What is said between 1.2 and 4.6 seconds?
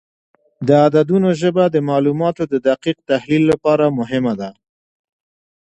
ژبه د معلوماتو د دقیق تحلیل لپاره مهمه ده.